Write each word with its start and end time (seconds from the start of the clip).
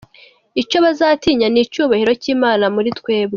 Icyo 0.61 0.77
bazatinya 0.85 1.47
ni 1.49 1.59
icyubahiro 1.63 2.11
cy’Imana 2.21 2.65
muri 2.75 2.89
twebwe. 2.99 3.29